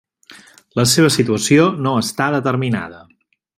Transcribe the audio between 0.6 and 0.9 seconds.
La